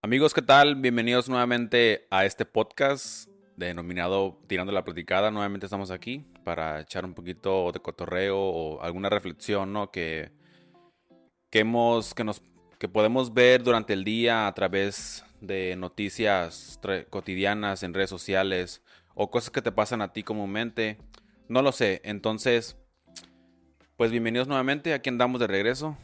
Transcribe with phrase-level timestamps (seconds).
[0.00, 0.76] Amigos, ¿qué tal?
[0.76, 5.32] Bienvenidos nuevamente a este podcast denominado Tirando la Platicada.
[5.32, 9.90] Nuevamente estamos aquí para echar un poquito de cotorreo o alguna reflexión, ¿no?
[9.90, 10.30] Que,
[11.50, 12.42] que hemos, que nos,
[12.78, 16.78] que podemos ver durante el día a través de noticias
[17.10, 18.84] cotidianas en redes sociales
[19.16, 20.98] o cosas que te pasan a ti comúnmente.
[21.48, 22.02] No lo sé.
[22.04, 22.76] Entonces,
[23.96, 24.94] pues bienvenidos nuevamente.
[24.94, 25.96] Aquí andamos de regreso.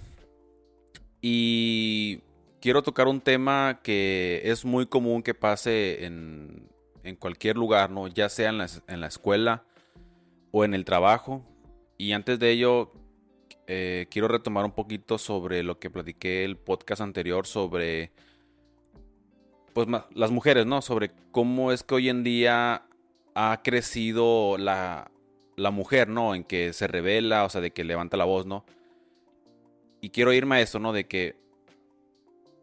[1.22, 2.22] Y
[2.64, 6.70] quiero tocar un tema que es muy común que pase en,
[7.18, 8.08] cualquier lugar, ¿no?
[8.08, 8.56] Ya sea en
[9.00, 9.64] la, escuela
[10.50, 11.44] o en el trabajo.
[11.98, 12.90] Y antes de ello,
[13.66, 18.12] eh, quiero retomar un poquito sobre lo que platiqué el podcast anterior sobre
[19.75, 20.81] pues las mujeres, ¿no?
[20.81, 22.86] Sobre cómo es que hoy en día
[23.34, 25.11] ha crecido la,
[25.56, 26.34] la mujer, ¿no?
[26.34, 28.64] En que se revela, o sea, de que levanta la voz, ¿no?
[30.00, 30.94] Y quiero irme a eso, ¿no?
[30.94, 31.43] De que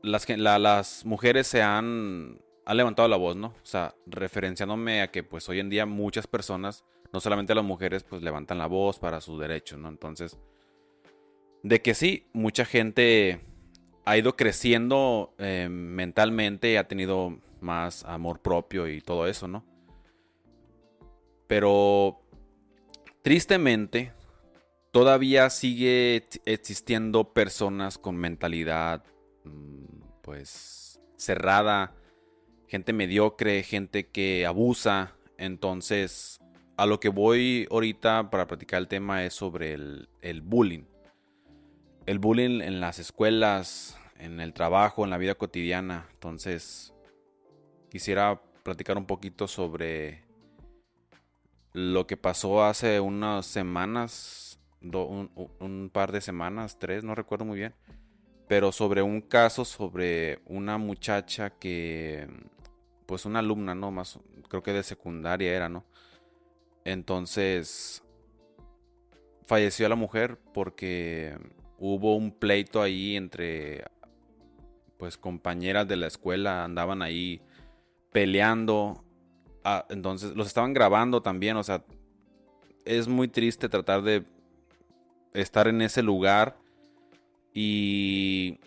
[0.04, 3.48] las, las mujeres se han, han levantado la voz, ¿no?
[3.48, 8.04] O sea, referenciándome a que pues hoy en día muchas personas, no solamente las mujeres,
[8.04, 9.90] pues levantan la voz para sus derechos, ¿no?
[9.90, 10.38] Entonces,
[11.64, 13.42] de que sí, mucha gente
[14.06, 19.64] ha ido creciendo eh, mentalmente, ha tenido más amor propio y todo eso, ¿no?
[21.48, 22.22] Pero
[23.22, 24.14] tristemente,
[24.92, 29.04] todavía sigue existiendo personas con mentalidad
[29.44, 29.91] Mm,
[30.32, 31.94] pues cerrada,
[32.70, 35.14] gente mediocre, gente que abusa.
[35.38, 36.40] Entonces,
[36.78, 40.86] a lo que voy ahorita para platicar el tema es sobre el, el bullying.
[42.06, 46.08] El bullying en las escuelas, en el trabajo, en la vida cotidiana.
[46.14, 46.94] Entonces,
[47.90, 50.24] quisiera platicar un poquito sobre
[51.74, 57.76] lo que pasó hace unas semanas, un, par de semanas, tres, no recuerdo muy bien
[58.52, 62.28] pero sobre un caso sobre una muchacha que,
[63.06, 63.92] pues una alumna, ¿no?
[63.92, 65.86] Más, creo que de secundaria era, ¿no?
[66.84, 68.04] Entonces,
[69.46, 71.38] falleció la mujer porque
[71.78, 73.86] hubo un pleito ahí entre,
[74.98, 77.42] pues, compañeras de la escuela, andaban ahí
[78.12, 79.02] peleando,
[79.64, 81.86] ah, entonces los estaban grabando también, o sea,
[82.84, 84.26] es muy triste tratar de
[85.34, 86.61] estar en ese lugar
[87.54, 88.60] y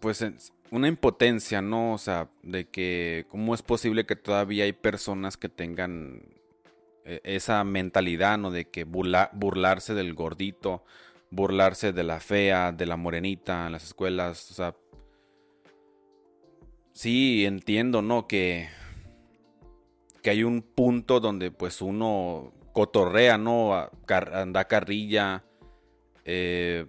[0.00, 0.24] pues
[0.70, 1.94] una impotencia, ¿no?
[1.94, 6.22] O sea, de que cómo es posible que todavía hay personas que tengan
[7.04, 8.50] eh, esa mentalidad, ¿no?
[8.50, 10.84] De que burlarse del gordito,
[11.30, 14.74] burlarse de la fea, de la morenita en las escuelas, o sea,
[16.92, 18.26] sí entiendo, ¿no?
[18.26, 18.68] Que,
[20.22, 23.90] que hay un punto donde pues uno cotorrea, ¿no?
[24.32, 25.44] Anda carrilla,
[26.24, 26.86] eh,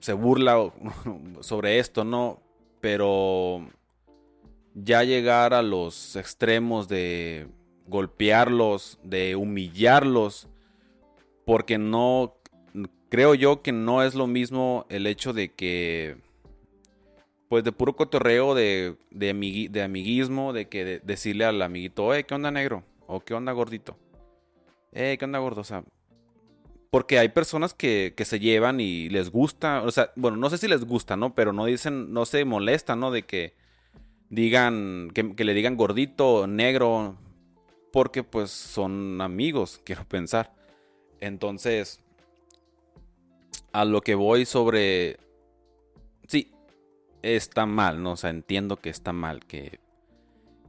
[0.00, 0.72] se burla
[1.40, 2.40] sobre esto, ¿no?
[2.80, 3.66] Pero
[4.74, 7.48] ya llegar a los extremos de
[7.86, 10.48] golpearlos, de humillarlos,
[11.44, 12.36] porque no,
[13.08, 16.16] creo yo que no es lo mismo el hecho de que,
[17.48, 22.34] pues de puro cotorreo, de, de, de amiguismo, de que decirle al amiguito, eh, ¿qué
[22.34, 22.84] onda negro?
[23.06, 23.96] O ¿qué onda gordito?
[24.92, 25.60] ¿qué onda gordo?
[25.60, 25.84] O sea,
[26.96, 30.66] porque hay personas que, se llevan y les gusta, o sea, bueno, no sé si
[30.66, 31.34] les gusta, ¿no?
[31.34, 33.10] Pero no dicen, no se molestan, ¿no?
[33.10, 33.52] De que
[34.30, 37.18] digan, que, le digan gordito, negro,
[37.92, 40.54] porque pues son amigos, quiero pensar.
[41.20, 42.00] Entonces,
[43.72, 45.18] a lo que voy sobre...
[46.26, 46.50] Sí,
[47.20, 48.12] está mal, ¿no?
[48.12, 49.80] O sea, entiendo que está mal que,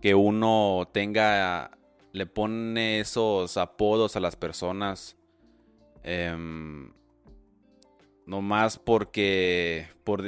[0.01, 1.71] que uno tenga,
[2.11, 5.16] le pone esos apodos a las personas
[6.03, 6.91] Em,
[8.25, 9.87] no más porque.
[10.03, 10.23] Por,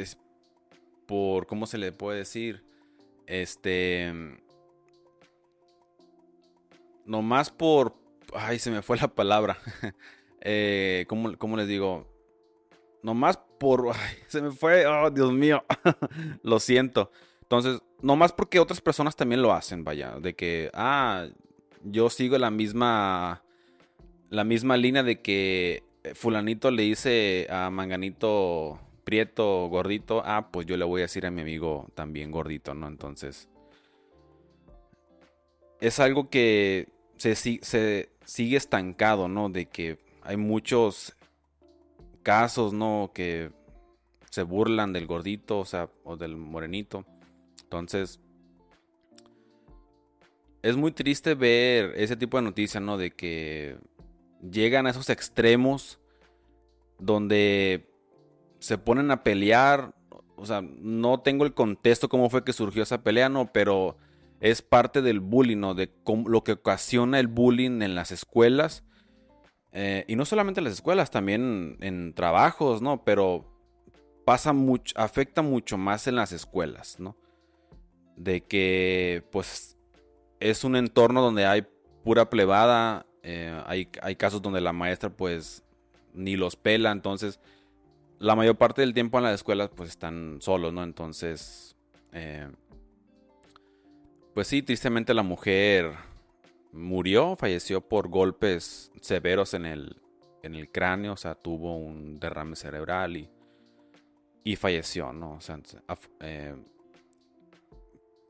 [1.06, 1.48] por.
[1.48, 2.64] ¿Cómo se le puede decir?
[3.28, 4.14] Este.
[7.06, 7.96] No más por.
[8.34, 9.58] Ay, se me fue la palabra.
[10.42, 12.08] eh, ¿cómo, les digo?
[13.04, 13.94] No más por.
[14.28, 14.86] Se me fue.
[14.86, 15.64] Oh, Dios mío.
[16.44, 17.12] lo siento.
[17.42, 20.20] Entonces, no más porque otras personas también lo hacen, vaya.
[20.20, 21.28] De que, ah,
[21.84, 23.44] yo sigo la misma
[24.30, 30.68] la misma línea de que eh, fulanito le dice a manganito prieto gordito, ah, pues
[30.68, 32.88] yo le voy a decir a mi amigo también gordito, ¿no?
[32.88, 33.50] Entonces,
[35.82, 39.50] es algo que se, se sigue estancado, ¿no?
[39.50, 41.16] De que hay muchos
[42.22, 43.12] casos, ¿no?
[43.14, 43.50] Que
[44.30, 47.06] se burlan del gordito, o sea, o del morenito.
[47.64, 48.20] Entonces,
[50.62, 52.98] es muy triste ver ese tipo de noticias, ¿no?
[52.98, 53.78] De que
[54.42, 56.00] llegan a esos extremos
[56.98, 57.90] donde
[58.60, 59.94] se ponen a pelear
[60.40, 63.98] o sea, no tengo el contexto cómo fue que surgió esa pelea, no, pero
[64.40, 65.76] es parte del bullying.
[65.76, 65.92] De
[66.26, 68.86] lo que ocasiona el bullying en las escuelas.
[69.74, 73.04] Eh, y no solamente en las escuelas, también en trabajos, ¿no?
[73.04, 73.46] Pero
[74.26, 77.18] pasa mucho, afecta mucho más en las escuelas, ¿no?
[78.16, 79.78] De que, pues,
[80.40, 81.68] es un entorno donde hay
[82.04, 85.64] pura plebada, eh, hay, hay casos donde la maestra, pues,
[86.14, 87.40] ni los pela, entonces,
[88.20, 90.84] la mayor parte del tiempo en las escuelas, pues, están solos, ¿no?
[90.84, 91.76] Entonces,
[92.12, 92.50] eh,
[94.34, 95.94] pues sí, tristemente la mujer
[96.72, 99.98] murió, falleció por golpes severos en el,
[100.44, 103.30] en el cráneo, o sea, tuvo un derrame cerebral y,
[104.44, 105.34] y falleció, ¿no?
[105.34, 105.60] O sea,
[106.22, 106.56] eh,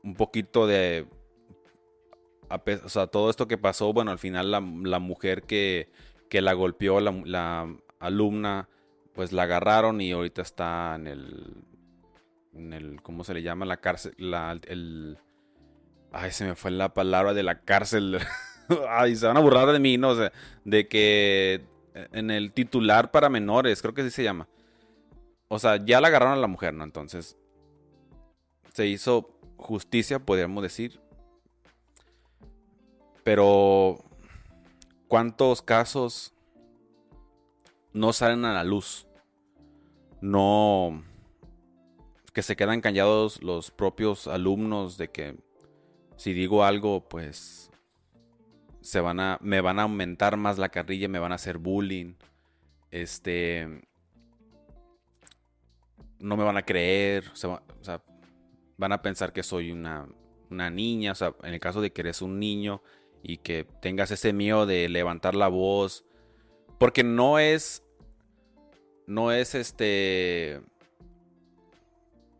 [0.02, 1.06] un poquito de...
[2.84, 4.60] O sea, todo esto que pasó, bueno, al final la,
[4.98, 5.92] mujer que,
[6.28, 8.68] que, la golpeó, la, alumna,
[9.14, 11.54] pues la agarraron y ahorita está en el...
[12.52, 13.64] En el ¿Cómo se le llama?
[13.64, 14.12] La cárcel.
[14.18, 15.18] La, el,
[16.12, 18.18] Ay, se me fue la palabra de la cárcel.
[18.88, 20.10] Ay, se van a burlar de mí, ¿no?
[20.10, 20.32] O sea,
[20.64, 21.64] de que
[21.94, 24.48] en el titular para menores, creo que así se llama.
[25.48, 26.84] O sea, ya la agarraron a la mujer, ¿no?
[26.84, 27.36] Entonces,
[28.72, 31.00] se hizo justicia, podríamos decir.
[33.24, 34.04] Pero,
[35.08, 36.34] ¿cuántos casos
[37.92, 39.06] no salen a la luz?
[40.20, 41.02] No,
[42.32, 45.36] que se quedan callados los propios alumnos de que
[46.16, 47.70] si digo algo, pues
[48.82, 52.14] se van a, me van a aumentar más la carrilla, me van a hacer bullying.
[52.90, 53.82] Este,
[56.18, 57.62] no me van a creer, o sea,
[58.76, 60.06] van a pensar que soy una,
[60.50, 62.82] una niña, o sea, en el caso de que eres un niño
[63.22, 66.04] y que tengas ese miedo de levantar la voz,
[66.78, 67.82] porque no es,
[69.06, 70.60] no es este,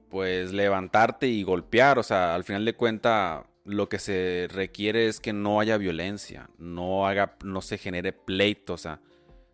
[0.09, 5.21] pues levantarte y golpear, o sea, al final de cuenta lo que se requiere es
[5.21, 9.01] que no haya violencia, no haga, no se genere pleito, o sea,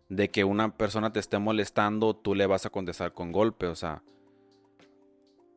[0.09, 3.75] de que una persona te esté molestando, tú le vas a contestar con golpe, o
[3.75, 4.01] sea,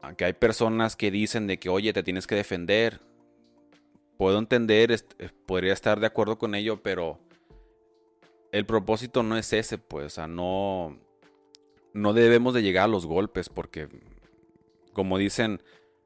[0.02, 3.00] aunque hay personas que dicen de que, oye, te tienes que defender,
[4.20, 7.18] puedo entender, eh, podría estar de acuerdo con ello, pero
[8.52, 10.98] el propósito no es ese, pues, o sea, no,
[11.94, 13.88] no debemos de llegar a los golpes, porque,
[14.92, 15.62] como dicen,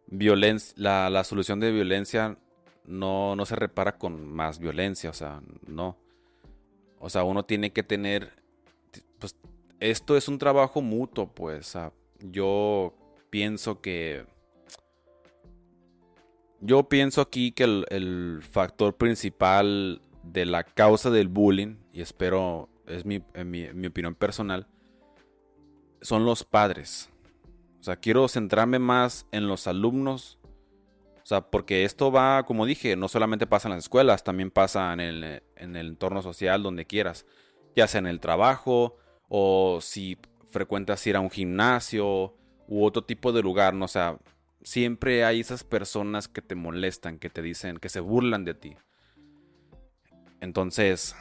[0.06, 2.38] violencia, la, solución de violencia
[2.84, 5.98] no, no se repara con más violencia, o sea, no.
[7.00, 8.30] O sea, uno tiene que tener,
[9.18, 9.34] pues,
[9.80, 11.76] esto es un trabajo mutuo, pues,
[12.20, 12.94] yo
[13.30, 14.24] pienso que,
[16.64, 23.04] yo pienso aquí que el, factor principal de la causa del bullying, y espero, es
[23.04, 24.66] mi, mi opinión personal,
[26.00, 27.10] son los padres.
[27.80, 30.38] O sea, quiero centrarme más en los alumnos.
[31.22, 34.90] O sea, porque esto va, como dije, no solamente pasa en las escuelas, también pasa
[34.94, 37.26] en el, entorno social, donde quieras.
[37.76, 38.96] Ya sea en el trabajo,
[39.28, 40.18] o si
[40.50, 42.34] frecuentas ir a un gimnasio,
[42.68, 43.86] u otro tipo de lugar, ¿no?
[43.86, 44.18] Sea,
[44.64, 48.76] siempre hay esas personas que te molestan, que te dicen, que se burlan de ti.
[50.40, 51.14] Entonces,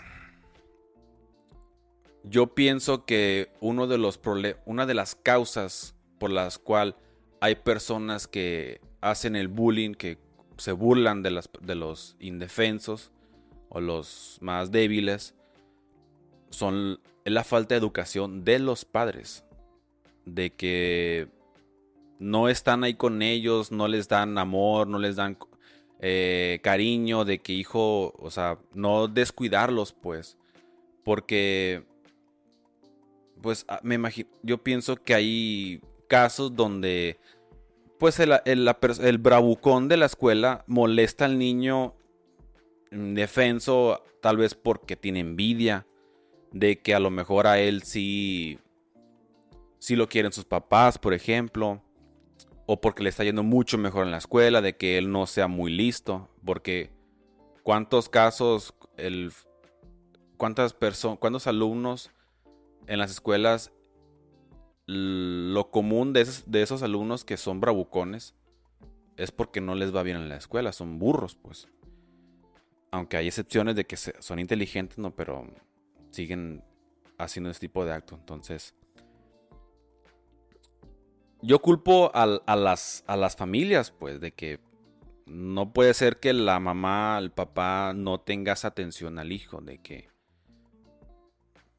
[2.23, 4.19] yo pienso que uno de los
[4.65, 6.95] una de las causas por las cuales
[7.41, 10.17] hay personas que hacen el bullying, que
[10.57, 13.11] se burlan de, las, de los indefensos
[13.67, 15.35] o los más débiles,
[16.49, 19.43] son la falta de educación de los padres.
[20.25, 21.27] De que
[22.23, 25.37] no están ahí con ellos, no les dan amor, no les dan
[25.99, 30.37] eh, cariño, de que hijo, o sea, no descuidarlos, pues.
[31.03, 31.83] Porque,
[33.41, 37.19] pues, ah, me imagino, yo pienso que hay casos donde
[37.97, 41.95] pues el, el, bravucón de la escuela molesta al niño
[42.91, 45.87] indefenso, tal vez porque tiene envidia
[46.51, 48.59] de que a lo mejor a él sí,
[49.79, 51.81] sí lo quieren sus papás, por ejemplo,
[52.73, 55.47] o porque le está yendo mucho mejor en la escuela, de que él no sea
[55.47, 56.89] muy listo, porque
[57.61, 59.31] cuántos casos, el,
[60.37, 62.09] cuántas personas, cuántos alumnos
[62.87, 63.71] en las escuelas
[64.87, 66.21] lo común de
[66.63, 68.33] esos, alumnos que son bravucones
[69.17, 71.69] es porque no les va bien en la escuela, son burros, pues.
[72.89, 75.45] Aunque hay excepciones de que son inteligentes, no, pero
[76.09, 76.63] siguen
[77.19, 78.15] haciendo este tipo de acto.
[78.15, 78.73] Entonces,
[81.43, 84.59] yo culpo a, las, a las familias, pues, de que
[85.25, 90.11] no puede ser que la mamá, el papá no tengas atención al hijo, de que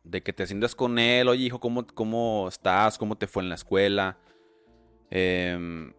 [0.04, 2.98] de que te sientas con él, oye hijo, ¿cómo, ¿cómo estás?
[2.98, 4.18] ¿Cómo te fue en la escuela?
[5.10, 5.94] Em,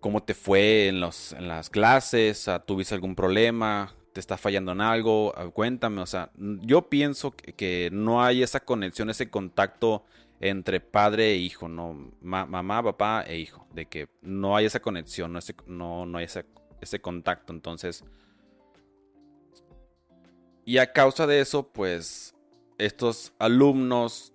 [0.00, 2.50] ¿Cómo te fue en, los, en las clases?
[2.66, 3.94] ¿Tuviste algún problema?
[4.12, 5.32] ¿Te está fallando en algo?
[5.36, 6.00] Ah, cuéntame.
[6.02, 10.04] O sea, yo pienso que, no hay esa conexión, ese contacto
[10.40, 12.12] entre padre e hijo, ¿no?
[12.20, 13.66] mamá, papá e hijo.
[13.72, 16.44] De que no hay esa conexión, no, no, no hay ese,
[16.80, 17.52] ese contacto.
[17.52, 18.04] Entonces,
[20.64, 22.34] y a causa de eso, pues
[22.78, 24.32] estos alumnos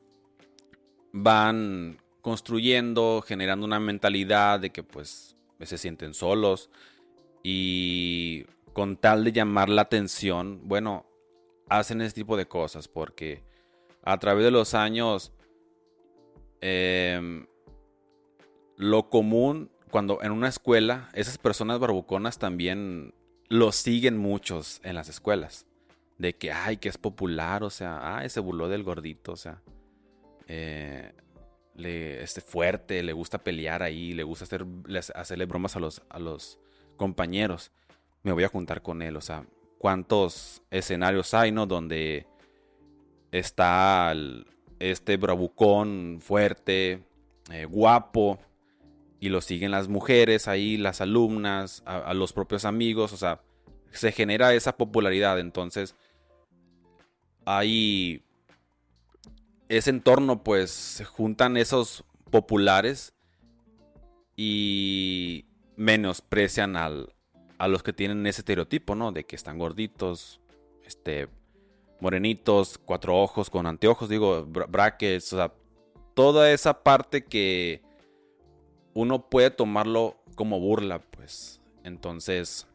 [1.12, 6.70] van construyendo, generando una mentalidad de que pues se sienten solos
[7.44, 8.46] y
[8.78, 11.08] con tal de llamar la atención, bueno,
[11.68, 13.42] hacen ese tipo de cosas porque
[14.04, 15.34] a través de los años
[16.62, 17.48] em,
[18.76, 23.16] lo común cuando en una escuela esas personas barbuconas también
[23.50, 25.66] lo siguen muchos en las escuelas
[26.20, 29.60] de que, ay, que es popular, o sea, ay, se burló del gordito, o sea,
[30.48, 31.14] eh,
[31.74, 34.68] le, este, fuerte, le gusta pelear ahí, le gusta hacer,
[35.16, 36.60] hacerle bromas a los, a los
[36.96, 37.72] compañeros.
[38.24, 39.46] Me voy a juntar con él, o sea,
[39.78, 41.66] cuántos escenarios hay, ¿no?
[41.66, 42.28] Donde
[43.32, 44.14] está
[44.80, 47.04] este bravucón fuerte,
[47.52, 48.40] eh, guapo,
[49.20, 53.42] y lo siguen las mujeres ahí, las alumnas, a, los propios amigos, o sea,
[53.92, 55.96] se genera esa popularidad, entonces
[57.46, 58.24] hay
[59.70, 63.14] ese entorno, pues se juntan esos populares
[64.36, 65.46] y
[65.76, 67.14] menosprecian al,
[67.58, 69.12] a los que tienen ese estereotipo, ¿no?
[69.12, 70.40] De que están gorditos,
[70.84, 71.28] este,
[72.00, 75.54] morenitos, cuatro ojos con anteojos, digo, brackets, o sea,
[76.14, 77.82] toda esa parte que
[78.94, 81.62] uno puede tomarlo como burla, pues.
[81.84, 82.68] Entonces,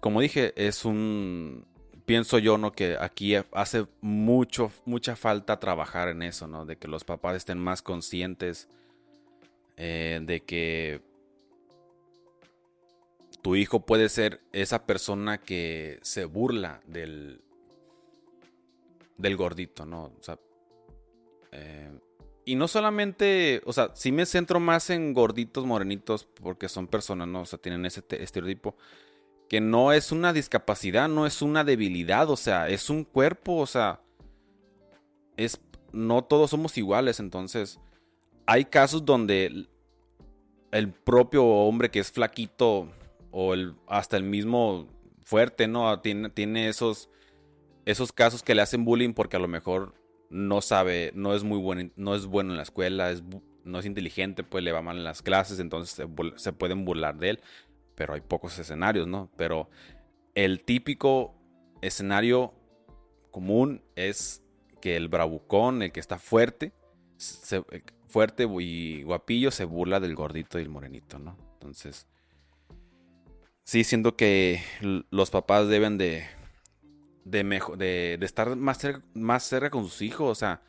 [0.00, 1.66] como dije, es un
[2.10, 2.72] pienso yo, ¿no?
[2.72, 6.66] Que aquí hace mucho, mucha falta trabajar en eso, ¿no?
[6.66, 8.68] De que los papás estén más conscientes
[9.76, 11.02] eh, de que
[13.42, 17.42] tu hijo puede ser esa persona que se burla del,
[19.16, 20.12] del gordito, ¿no?
[20.18, 20.38] O sea,
[21.52, 21.90] eh,
[22.44, 27.28] y no solamente, o sea, si me centro más en gorditos, morenitos, porque son personas,
[27.28, 27.42] ¿no?
[27.42, 28.76] O sea, tienen ese estereotipo
[29.48, 33.66] que no es una discapacidad, no es una debilidad, o sea, es un cuerpo, o
[33.66, 34.00] sea,
[35.36, 35.60] es
[35.92, 37.80] no todos somos iguales, entonces
[38.46, 39.66] hay casos donde
[40.70, 42.88] el, propio hombre que es flaquito
[43.30, 44.88] o el, hasta el mismo
[45.22, 46.00] fuerte, ¿no?
[46.00, 47.10] Tiene, tiene esos,
[47.84, 49.94] esos casos que le hacen bullying porque a lo mejor
[50.28, 53.22] no sabe, no es muy bueno, no es bueno en la escuela, es,
[53.64, 56.06] no es inteligente, pues le va mal en las clases, entonces se,
[56.36, 57.40] se pueden burlar de él
[58.00, 59.30] pero hay pocos escenarios, ¿no?
[59.36, 59.68] Pero
[60.34, 61.34] el típico
[61.82, 62.54] escenario
[63.30, 64.42] común es
[64.80, 66.72] que el bravucón, el que está fuerte,
[68.08, 71.36] fuerte y guapillo, se burla del gordito y el morenito, ¿no?
[71.52, 72.08] Entonces,
[73.70, 74.64] sí, siento que
[75.10, 76.24] los papás deben de,
[77.24, 77.44] de,
[77.78, 80.60] de, de estar más cerca, más cerca con sus hijos, o sea,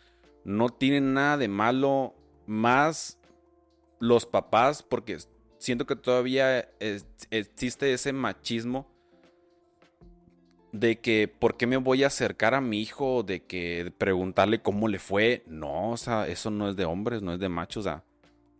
[0.43, 2.13] no tienen nada de malo,
[2.45, 3.17] más
[3.99, 5.17] los papás, porque
[5.57, 6.69] siento que todavía
[7.31, 8.87] existe ese machismo
[10.71, 14.87] de que por qué me voy a acercar a mi hijo, de que preguntarle cómo
[14.87, 15.43] le fue.
[15.47, 18.03] No, o sea, eso no es de hombres, no es de machos, o sea,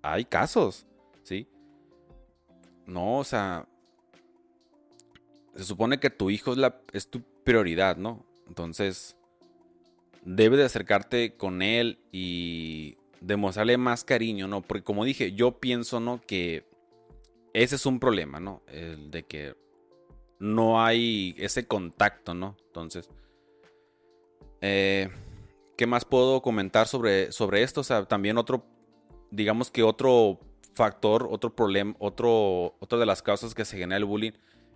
[0.01, 0.87] hay casos,
[1.21, 1.47] ¿sí?
[2.87, 3.67] No, o sea,
[5.55, 8.25] se supone que tu hijo es, la, es tu prioridad, ¿no?
[8.47, 9.15] Entonces,
[10.23, 14.61] debes de acercarte con él y demostrarle más cariño, ¿no?
[14.61, 16.21] Porque como dije, yo pienso, ¿no?
[16.21, 16.65] Que
[17.53, 18.61] ese es un problema, ¿no?
[18.67, 19.55] El de que
[20.39, 22.55] no hay ese contacto, ¿no?
[22.67, 23.09] Entonces,
[24.61, 25.09] eh,
[25.77, 27.81] ¿qué más puedo comentar sobre, sobre esto?
[27.81, 28.65] O sea, también otro,
[29.29, 30.39] digamos que otro
[30.73, 34.31] factor, otro problema, otro, otra de las causas que se genera el bullying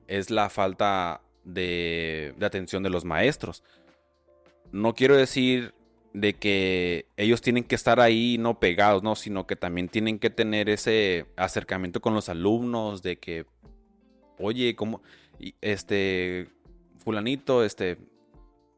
[0.07, 3.63] es la falta de, atención de los maestros.
[4.71, 5.73] No quiero decir
[6.13, 9.15] de que ellos tienen que estar ahí no pegados, ¿no?
[9.15, 13.45] Sino que también tienen que tener ese acercamiento con los alumnos, de que,
[14.39, 15.01] oye, como,
[15.61, 16.49] este,
[17.03, 17.97] fulanito, este,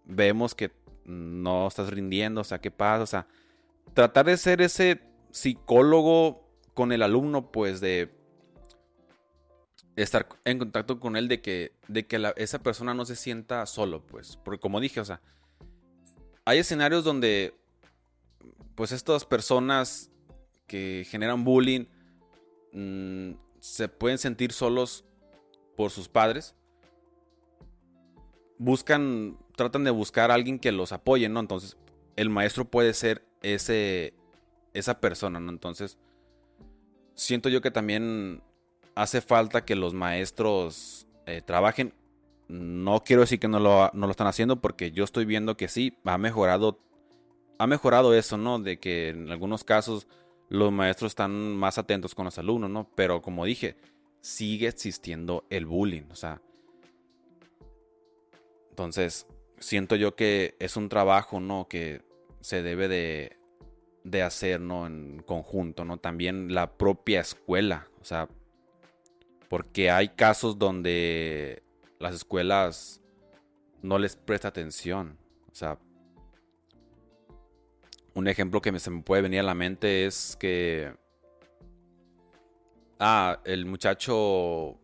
[0.05, 0.71] vemos que
[1.05, 3.03] no estás rindiendo, o sea, ¿qué pasa?
[3.03, 3.27] O sea,
[3.93, 8.16] tratar de ser ese psicólogo con el alumno, pues, de
[10.03, 14.05] estar en contacto con él, de que, de que esa persona no se sienta solo,
[14.05, 15.21] pues, porque como dije, o sea,
[16.45, 17.53] hay escenarios donde,
[18.75, 20.11] pues estas personas
[20.67, 21.85] que generan bullying
[22.73, 25.03] mm, se pueden sentir solos
[25.75, 26.55] por sus padres.
[28.59, 31.39] Buscan, tratan de buscar a alguien que los apoye, ¿no?
[31.39, 31.77] Entonces,
[32.15, 34.13] el maestro puede ser ese,
[34.73, 35.51] esa persona, ¿no?
[35.51, 35.97] Entonces,
[37.13, 38.41] siento yo que también
[38.97, 41.93] hace falta que los maestros eh, trabajen.
[42.47, 45.67] No quiero decir que no lo, no lo están haciendo porque yo estoy viendo que
[45.67, 46.79] sí, ha mejorado,
[47.59, 48.59] ha mejorado eso, ¿no?
[48.59, 50.07] De que en algunos casos
[50.49, 52.89] los maestros están más atentos con los alumnos, ¿no?
[52.95, 53.77] Pero como dije,
[54.21, 56.41] sigue existiendo el bullying, o sea.
[58.69, 59.27] Entonces,
[59.59, 61.67] siento yo que es un trabajo, ¿no?
[61.67, 62.01] Que
[62.41, 63.37] se debe de,
[64.03, 64.87] de hacer, ¿no?
[64.87, 65.97] En conjunto, ¿no?
[65.97, 68.29] También la propia escuela, o sea,
[69.49, 71.63] porque hay casos donde
[71.99, 73.01] las escuelas
[73.81, 75.17] no les presta atención,
[75.51, 75.79] o sea,
[78.17, 80.91] un ejemplo que se me puede venir a la mente es que.
[82.99, 84.79] Ah, el muchacho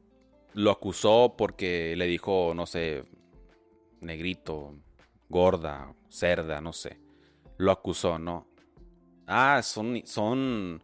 [0.53, 3.05] lo acusó porque le dijo, no sé,
[4.01, 4.75] negrito,
[5.29, 6.99] gorda, cerda, no sé.
[7.57, 8.47] Lo acusó, ¿no?
[9.25, 10.83] Ah, son, son,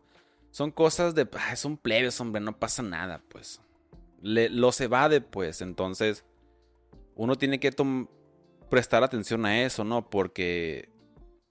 [0.49, 3.61] son cosas de, ah, son plebes, hombre, no pasa nada, pues.
[4.21, 6.25] Le, los evade, pues, entonces,
[7.15, 7.71] uno tiene que
[8.69, 10.09] prestar atención a eso, ¿no?
[10.09, 10.89] Porque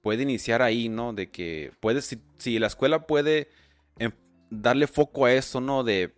[0.00, 1.12] puede iniciar ahí, ¿no?
[1.12, 3.50] De que puede, si, la escuela puede
[3.98, 4.12] em,
[4.50, 5.84] darle foco a eso, ¿no?
[5.84, 6.14] De...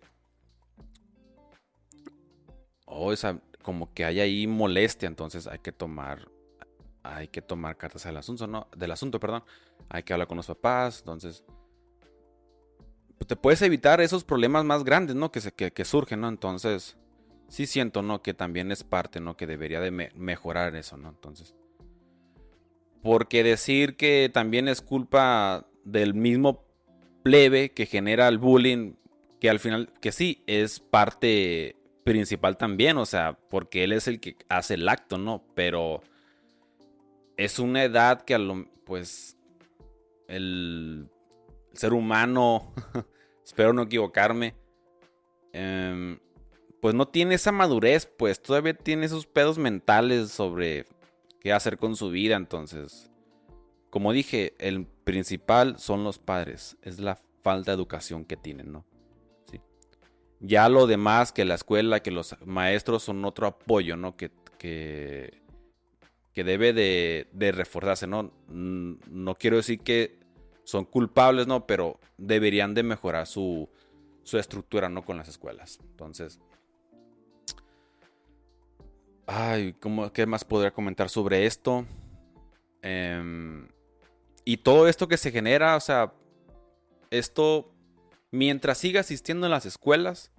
[2.85, 6.29] Oh, esa, como que hay ahí molestia, entonces hay que tomar,
[7.03, 8.67] hay que tomar cartas del asunto, ¿no?
[8.75, 9.43] Del asunto, perdón.
[9.89, 11.43] Hay que hablar con los papás, entonces...
[13.21, 15.31] Pues, te puedes evitar esos problemas más grandes, ¿no?
[15.31, 16.27] Que, se, que, surgen, ¿no?
[16.27, 16.97] Entonces,
[17.49, 18.23] sí siento, ¿no?
[18.23, 19.37] Que también es parte, ¿no?
[19.37, 21.09] Que debería de mejorar eso, ¿no?
[21.09, 21.53] Entonces...
[23.03, 26.65] Porque decir que también es culpa del mismo
[27.21, 28.93] plebe que genera el bullying,
[29.39, 34.19] que al final, que sí, es parte principal también, o sea, porque él es el
[34.19, 35.43] que hace el acto, ¿no?
[35.53, 36.01] Pero
[37.37, 39.37] es una edad que a lo, pues,
[40.27, 41.10] el
[41.73, 42.73] ser humano,
[43.45, 44.55] espero no equivocarme,
[45.53, 46.19] em,
[46.81, 50.85] pues no tiene esa madurez, pues todavía tiene esos pedos mentales sobre
[51.39, 52.35] qué hacer con su vida.
[52.35, 53.11] Entonces,
[53.89, 56.77] como dije, el principal son los padres.
[56.81, 58.85] Es la falta de educación que tienen, ¿no?
[59.51, 59.61] Sí.
[60.39, 64.15] Ya lo demás, que la escuela, que los maestros son otro apoyo, ¿no?
[64.15, 65.41] Que, que,
[66.33, 68.31] que debe de, de reforzarse, ¿no?
[68.47, 70.20] No quiero decir que
[70.71, 71.67] son culpables, ¿no?
[71.67, 73.69] Pero deberían de mejorar su,
[74.23, 75.03] su estructura, ¿no?
[75.03, 75.79] Con las escuelas.
[75.83, 76.39] Entonces,
[79.33, 81.85] Ay, ¿cómo, ¿qué más podría comentar sobre esto?
[82.81, 83.69] Em,
[84.43, 86.13] y todo esto que se genera, o sea,
[87.11, 87.71] esto,
[88.31, 90.31] mientras siga asistiendo en las escuelas,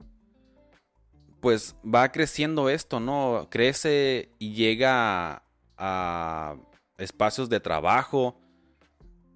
[1.41, 3.49] pues va creciendo esto, ¿no?
[3.51, 5.43] Crece y llega
[5.79, 6.57] a,
[6.99, 8.42] espacios de trabajo,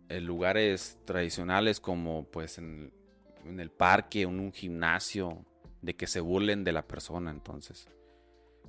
[0.09, 2.92] en lugares tradicionales como pues en,
[3.45, 5.45] el parque, en un gimnasio,
[5.83, 7.88] de que se burlen de la persona, entonces.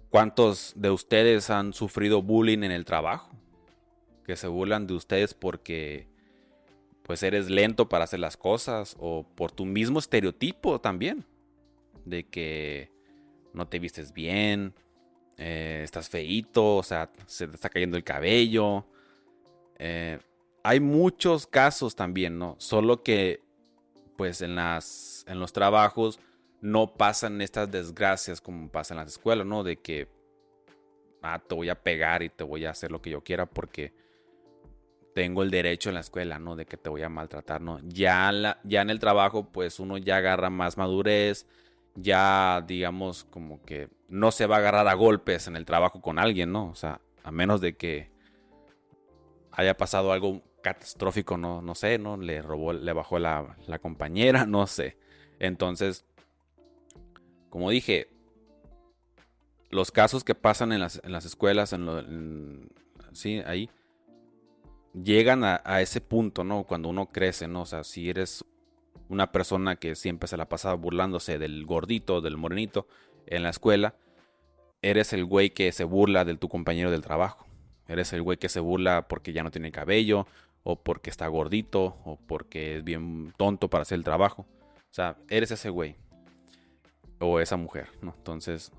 [0.09, 3.31] ¿Cuántos de ustedes han sufrido bullying en el trabajo?
[4.25, 6.07] Que se burlan de ustedes porque
[7.03, 11.25] pues eres lento para hacer las cosas o por tu mismo estereotipo también.
[12.05, 12.91] De que
[13.53, 14.73] no te vistes bien,
[15.37, 18.85] eh, estás feito, o sea, se te está cayendo el cabello.
[19.79, 20.19] Eh,
[20.67, 22.55] hay muchos casos también, ¿no?
[22.57, 23.41] Solo que
[24.17, 26.19] pues en, las, en los trabajos
[26.59, 29.63] no pasan estas desgracias como pasan en las escuelas, ¿no?
[29.63, 30.09] De que,
[31.21, 33.93] ah, te voy a pegar y te voy a hacer lo que yo quiera porque
[35.15, 36.57] tengo el derecho en la escuela, ¿no?
[36.57, 37.79] De que te voy a maltratar, ¿no?
[37.83, 41.47] Ya, ya en el trabajo, pues uno ya agarra más madurez,
[41.95, 46.19] ya digamos como que no se va a agarrar a golpes en el trabajo con
[46.19, 46.67] alguien, ¿no?
[46.67, 48.11] O sea, a menos de que
[49.53, 52.17] haya pasado algo catastrófico, no, no sé, ¿no?
[52.17, 54.97] Le robó, le bajó la, la compañera, no sé.
[55.39, 56.05] Entonces,
[57.49, 58.09] como dije,
[59.69, 62.69] los casos que pasan en las, escuelas, en
[63.13, 63.69] sí, ahí,
[64.93, 66.63] llegan a, ese punto, ¿no?
[66.63, 67.61] Cuando uno crece, ¿no?
[67.61, 68.43] O sea, si eres
[69.09, 72.87] una persona que siempre se la pasaba burlándose del gordito, del morenito
[73.25, 73.95] en la escuela,
[74.81, 77.45] eres el güey que se burla de tu compañero del trabajo.
[77.87, 80.27] Eres el güey que se burla porque ya no tiene cabello,
[80.69, 84.45] o porque está gordito, o porque es bien tonto para hacer el trabajo.
[84.75, 85.95] O sea, eres ese güey
[87.19, 88.13] o esa mujer, ¿no?
[88.17, 88.73] Entonces,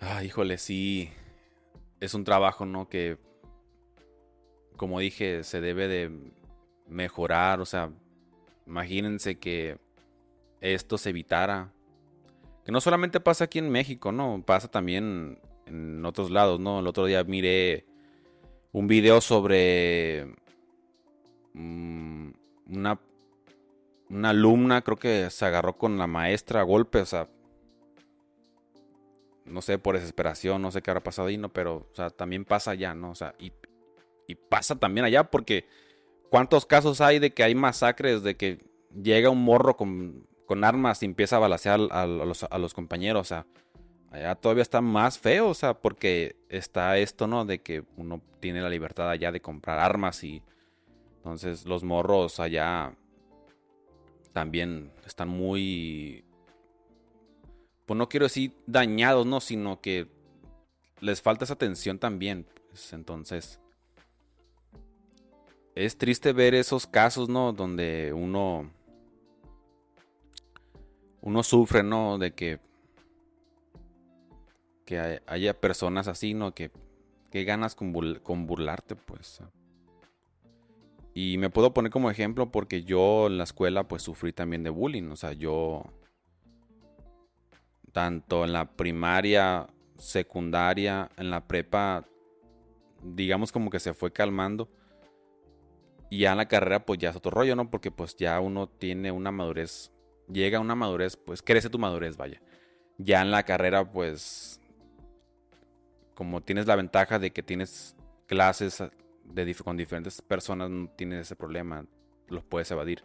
[0.00, 1.10] ah, híjole, sí,
[2.00, 2.88] es un trabajo, ¿no?
[2.88, 3.16] Que,
[4.76, 6.32] como dije, se debe de
[6.88, 7.92] mejorar, o sea,
[8.66, 9.78] imagínense que
[10.60, 11.72] esto se evitara.
[12.64, 14.42] Que no solamente pasa aquí en México, ¿no?
[14.44, 16.80] Pasa también en otros lados, ¿no?
[16.80, 17.86] El otro día miré
[18.72, 20.26] un video sobre
[21.54, 22.30] mm,
[22.66, 22.98] una
[24.10, 27.28] una alumna creo que se agarró con la maestra a golpe, o sea,
[29.44, 31.50] no sé, por desesperación, no sé qué habrá pasado ahí, ¿no?
[31.50, 33.10] Pero, o sea, también pasa allá, ¿no?
[33.10, 33.52] O sea, y,
[34.50, 35.66] pasa también allá porque
[36.28, 38.58] ¿cuántos casos hay de que hay masacres, de que
[38.94, 40.26] llega un morro con,
[40.62, 43.22] armas y empieza a balasear a, los, a los compañeros?
[43.22, 43.46] O sea,
[44.10, 47.44] allá todavía está más feo, o sea, porque está esto, ¿no?
[47.44, 50.42] De que uno tiene la libertad allá de comprar armas y
[51.16, 52.94] entonces los morros allá
[54.32, 56.24] también están muy,
[57.86, 59.40] pues no quiero decir dañados, ¿no?
[59.40, 60.08] Sino que
[61.00, 62.46] les falta esa atención también.
[62.68, 63.60] Pues, entonces,
[65.74, 67.52] es triste ver esos casos, ¿no?
[67.52, 68.70] Donde uno,
[71.20, 72.18] uno sufre, ¿no?
[72.18, 72.60] De que,
[74.88, 76.54] que haya personas así, ¿no?
[76.54, 76.70] Que,
[77.30, 79.42] que ganas con, con burlarte, pues.
[81.12, 84.70] Y me puedo poner como ejemplo porque yo en la escuela pues sufrí también de
[84.70, 85.10] bullying.
[85.10, 85.84] O sea, yo
[87.92, 89.66] tanto en la primaria,
[89.98, 92.06] secundaria, en la prepa,
[93.02, 94.70] digamos como que se fue calmando.
[96.08, 97.68] Y ya en la carrera pues ya es otro rollo, ¿no?
[97.68, 99.92] Porque pues ya uno tiene una madurez,
[100.32, 102.40] llega a una madurez, pues crece tu madurez, vaya.
[102.96, 104.57] Ya en la carrera pues,
[106.18, 107.94] como tienes la ventaja de que tienes
[108.26, 108.82] clases
[109.62, 111.86] con diferentes personas no tienes ese problema,
[112.26, 113.04] los puedes evadir.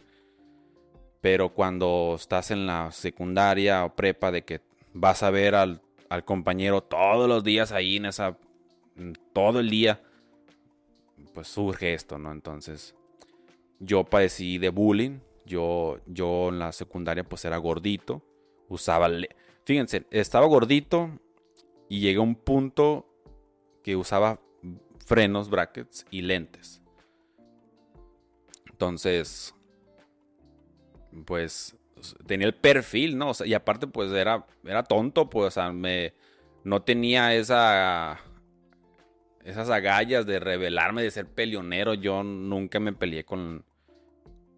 [1.20, 5.80] Pero cuando estás en la secundaria o prepa de que vas a ver al,
[6.24, 8.36] compañero todos los días ahí en esa,
[9.32, 10.02] todo el día,
[11.34, 12.32] pues surge esto, ¿no?
[12.32, 12.96] Entonces,
[13.78, 18.22] yo padecí de bullying, yo, yo en la secundaria pues era gordito,
[18.68, 19.08] usaba,
[19.64, 21.20] fíjense, estaba gordito
[21.94, 23.06] y llegué a un punto
[23.84, 24.40] que usaba
[25.06, 26.82] frenos, brackets y lentes.
[28.68, 29.54] Entonces,
[31.24, 31.76] pues
[32.26, 33.30] tenía el perfil, ¿no?
[33.44, 36.14] y aparte, pues era, era tonto, pues, o sea, me,
[36.64, 38.18] no tenía esa,
[39.44, 41.94] esas agallas de rebelarme, de ser peleonero.
[41.94, 43.64] Yo nunca me peleé con,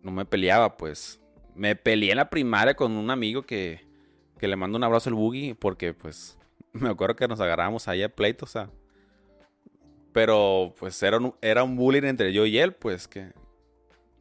[0.03, 1.20] no me peleaba, pues.
[1.55, 3.87] Me peleé en la primaria con un amigo que,
[4.38, 6.38] que le mando un abrazo al boogie, porque, pues,
[6.81, 8.71] me acuerdo que nos agarramos ahí a pleito, o sea.
[10.12, 13.33] Pero pues era un, era un bullying entre yo y él, pues que...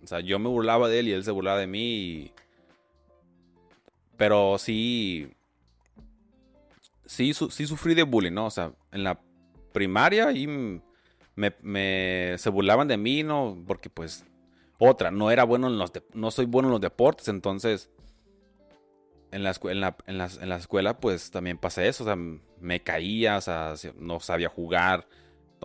[0.04, 2.34] O sea, yo me burlaba de él y él se burlaba de mí.
[4.18, 5.32] Pero sí...
[7.06, 8.48] Sí, sí sufrí de bullying, ¿no?
[8.48, 9.20] O sea, en la
[9.72, 13.64] primaria y me, se burlaban de mí, ¿no?
[13.66, 14.26] Porque pues...
[14.78, 15.94] Otra, no era bueno en los...
[16.14, 17.90] no soy bueno en los deportes, entonces...
[19.32, 22.84] En la, en, la, en, en la escuela pues también pasa eso, o sea, me
[22.84, 25.08] caía, o sea, no sabía jugar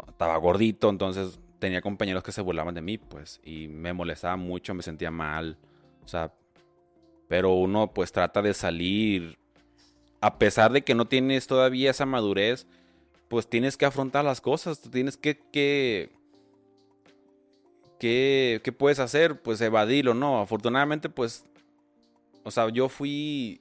[0.08, 4.74] estaba gordito, entonces tenía compañeros que se burlaban de mí, pues, y me molestaba mucho,
[4.74, 5.58] me sentía mal,
[6.04, 6.32] o sea,
[7.28, 9.38] pero uno pues trata de salir,
[10.20, 12.66] a pesar de que no tienes todavía esa madurez,
[13.28, 16.10] pues tienes que afrontar las cosas, tienes que, que,
[17.98, 19.40] que, ¿qué puedes hacer?
[19.40, 20.40] Pues evadirlo, ¿no?
[20.40, 21.44] Afortunadamente, pues,
[22.44, 23.60] o sea, yo fui,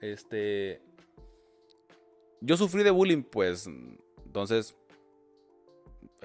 [0.00, 0.80] este,
[2.40, 3.68] yo sufrí de bullying, pues,
[4.24, 4.76] entonces,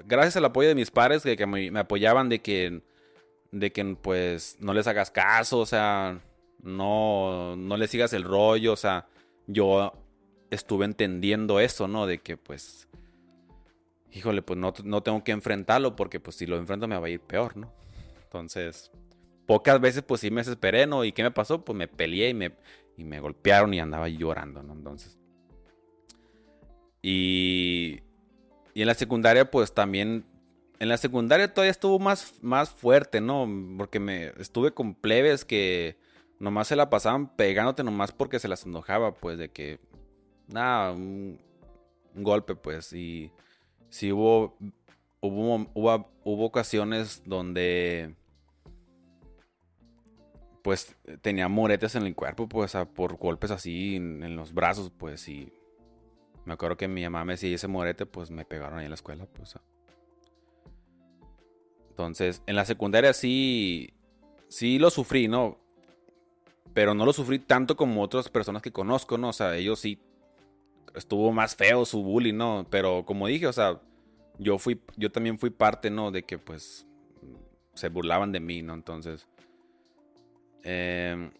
[0.06, 2.82] gracias al apoyo de mis padres que, me, apoyaban de que,
[3.52, 6.20] de que pues no les hagas caso, o sea,
[6.62, 9.08] no, no le sigas el rollo, o sea,
[9.46, 9.92] yo
[10.50, 12.06] estuve entendiendo eso, ¿no?
[12.06, 12.88] De que pues,
[14.12, 17.10] híjole, pues no, no tengo que enfrentarlo porque pues si lo enfrento me va a
[17.10, 17.72] ir peor, ¿no?
[18.24, 18.90] Entonces,
[19.50, 21.04] pocas veces pues sí me desesperé, ¿no?
[21.04, 21.64] ¿Y qué me pasó?
[21.64, 22.52] Pues me peleé y me,
[22.96, 24.74] y me golpearon y andaba llorando, ¿no?
[24.74, 25.18] Entonces...
[27.02, 28.02] Y
[28.74, 30.24] y en la secundaria, pues también.
[30.78, 33.46] En la secundaria todavía estuvo más, más fuerte, ¿no?
[33.76, 35.98] Porque me estuve con plebes que
[36.38, 39.80] nomás se la pasaban pegándote nomás porque se las enojaba, pues, de que.
[40.46, 41.38] Nada, un,
[42.14, 42.92] golpe, pues.
[42.92, 43.32] Y
[43.90, 44.56] sí hubo.
[45.20, 48.14] Hubo, hubo, ocasiones donde.
[50.62, 55.26] Pues tenía moretes en el cuerpo, pues, por golpes así en, en los brazos, pues,
[55.28, 55.52] y
[56.44, 58.94] me acuerdo que mi mamá me decía, ese morete, pues me pegaron ahí en la
[58.94, 59.54] escuela, pues.
[61.90, 63.92] Entonces, en la secundaria sí,
[64.48, 65.58] sí lo sufrí, ¿no?
[66.72, 69.28] Pero no lo sufrí tanto como otras personas que conozco, ¿no?
[69.28, 70.00] O sea, ellos sí
[70.94, 72.66] estuvo más feo su bullying, ¿no?
[72.70, 73.80] Pero como dije, o sea,
[74.38, 76.10] yo fui, yo también fui parte, ¿no?
[76.10, 76.86] De que pues
[77.74, 78.74] se burlaban de mí, ¿no?
[78.74, 79.28] Entonces,
[80.64, 81.30] em,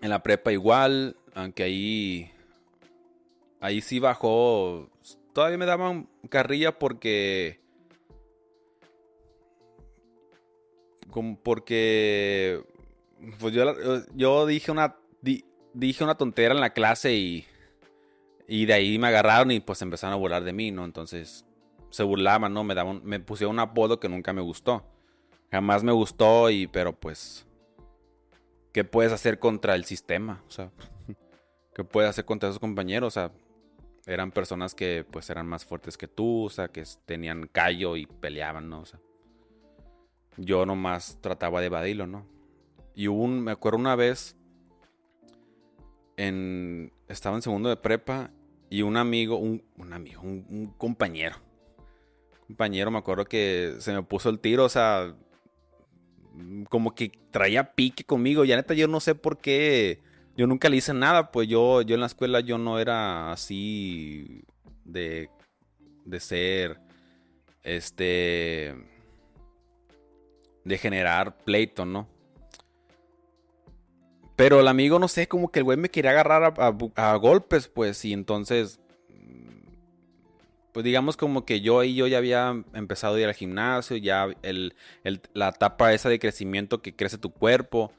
[0.00, 2.30] en la prepa igual, aunque ahí
[3.64, 4.90] ahí sí bajó.
[5.32, 7.60] Todavía me daban carrilla porque.
[11.42, 12.60] Porque
[13.38, 13.64] Pues yo,
[14.14, 14.96] yo dije una,
[15.72, 17.46] dije una tontera en la clase y,
[18.48, 20.84] y de ahí me agarraron y pues empezaron a burlar de mí, ¿no?
[20.84, 21.44] Entonces
[21.90, 22.64] se burlaban, ¿no?
[22.64, 24.84] Me, daban, me pusieron un apodo que nunca me gustó.
[25.52, 27.46] Jamás me gustó y, pero pues,
[28.74, 30.42] ¿qué puedes hacer contra el sistema?
[30.48, 30.70] O sea,
[31.74, 33.06] ¿qué puedes hacer contra esos compañeros?
[33.06, 33.32] O sea,
[34.04, 38.04] eran personas que pues eran más fuertes que tú, o sea, que tenían callo y
[38.04, 38.80] peleaban, ¿no?
[38.80, 39.00] O sea,
[40.36, 42.26] yo nomás trataba de evadirlo, ¿no?
[42.96, 44.36] Y un, me acuerdo una vez,
[46.16, 48.32] en, estaba en segundo de prepa
[48.70, 51.36] y un amigo, un, amigo, un, compañero,
[52.48, 55.14] compañero, me acuerdo que se me puso el tiro, o sea,
[56.68, 60.00] como que traía pique conmigo, ya neta yo no sé por qué
[60.36, 64.42] yo nunca le hice nada, pues yo, yo en la escuela yo no era así
[64.84, 65.30] de,
[66.04, 66.80] de ser,
[67.62, 68.74] este,
[70.64, 72.08] de generar pleito, ¿no?
[74.36, 78.04] Pero el amigo, no sé, como que el güey me quería agarrar a, golpes, pues,
[78.04, 78.80] y entonces,
[80.74, 84.26] pues digamos como que yo y yo ya había empezado a ir al gimnasio, ya
[84.42, 84.74] el,
[85.32, 87.92] la etapa esa de crecimiento que crece tu cuerpo,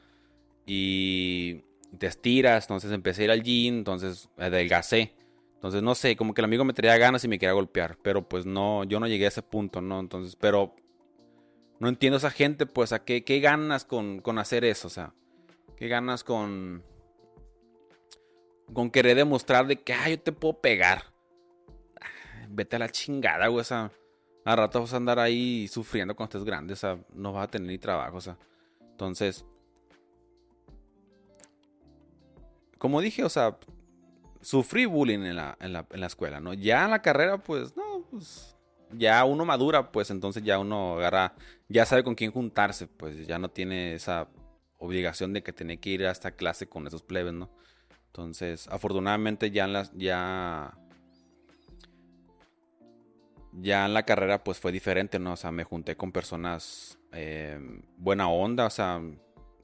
[0.65, 1.63] y
[1.97, 5.15] te estiras, entonces empecé a ir al gym, entonces adelgacé.
[5.53, 8.27] Entonces, no sé, como que el amigo me traía ganas y me quería golpear, pero
[8.27, 9.99] pues no, yo no llegué a ese punto, ¿no?
[9.99, 10.75] Entonces, pero
[11.79, 14.91] no entiendo a esa gente, pues, a qué, qué ganas con, con hacer eso, o
[14.91, 15.13] sea,
[15.77, 16.83] qué ganas con,
[18.73, 21.14] con querer demostrar de que, ah, yo te puedo pegar.
[22.49, 23.91] Vete a la chingada, güey, o sea,
[24.45, 27.51] a rato vas a andar ahí sufriendo cuando estés grande, o sea, no vas a
[27.51, 28.37] tener ni trabajo, o sea,
[28.91, 29.45] entonces
[32.77, 33.57] como dije, o sea,
[34.41, 36.53] sufrí bullying en la, escuela, ¿no?
[36.53, 38.55] Ya en la carrera, pues, no, pues,
[38.91, 41.33] ya uno madura, pues entonces ya uno agarra,
[41.67, 44.27] ya sabe con quién juntarse, pues ya no tiene esa
[44.77, 47.49] obligación de que tiene que ir a esta clase con esos plebes, ¿no?
[48.07, 50.77] Entonces, afortunadamente ya en la, ya,
[53.61, 55.33] ya en la carrera, pues fue diferente, ¿no?
[55.33, 57.59] O sea, me junté con personas eh,
[57.97, 59.01] buena onda, o sea,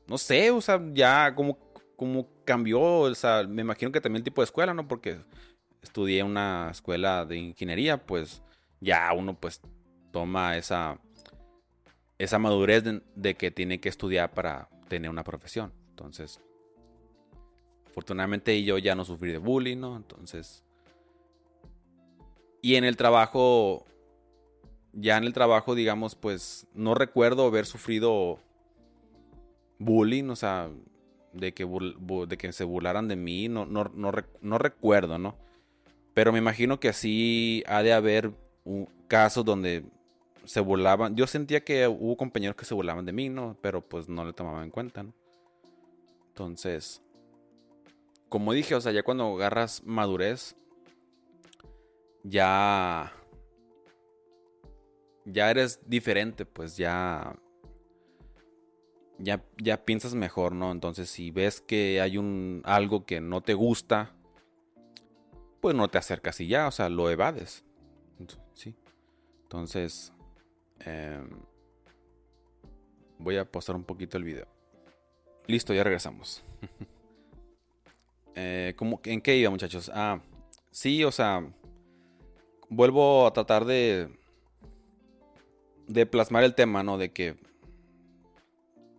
[0.07, 4.23] no sé, o sea, ya como como cambió, o sea, me imagino que también el
[4.23, 4.87] tipo de escuela, ¿no?
[4.87, 5.19] Porque
[5.83, 8.41] estudié una escuela de ingeniería, pues
[8.79, 9.61] ya uno pues
[10.11, 10.99] toma esa,
[12.17, 15.73] esa madurez de, que tiene que estudiar para tener una profesión.
[15.89, 16.41] Entonces,
[17.85, 19.95] afortunadamente yo ya no sufrí de bullying, ¿no?
[19.95, 20.63] Entonces,
[22.61, 23.85] y en el trabajo,
[24.93, 28.39] ya en el trabajo, digamos, pues no recuerdo haber sufrido
[29.79, 30.69] bullying, o sea,
[31.33, 35.35] de que, de que se burlaran de mí, no, no, no, recuerdo, ¿no?
[36.13, 38.31] Pero me imagino que así ha de haber
[39.07, 39.83] casos donde
[40.43, 41.15] se burlaban.
[41.15, 43.57] Yo sentía que hubo compañeros que se burlaban de mí, ¿no?
[43.61, 45.13] Pero pues no le tomaban en cuenta, ¿no?
[46.27, 47.01] Entonces,
[48.29, 50.55] como dije, o sea, ya cuando agarras madurez,
[52.23, 53.13] ya...
[55.25, 57.35] Ya eres diferente, pues ya
[59.23, 60.71] ya, piensas mejor, ¿no?
[60.71, 64.13] Entonces, si ves que hay un algo que no te gusta,
[65.59, 67.63] pues no te acercas y ya, o sea, lo evades.
[68.53, 68.75] Sí.
[69.43, 70.13] Entonces,
[70.79, 71.29] em,
[73.19, 74.47] voy a postar un poquito el video.
[75.47, 76.43] Listo, ya regresamos.
[78.35, 79.91] eh, ¿En qué iba, muchachos?
[79.93, 80.19] Ah,
[80.71, 81.43] sí, o sea,
[82.71, 84.09] vuelvo a tratar de
[85.91, 86.97] de plasmar el tema, ¿no?
[86.97, 87.35] De que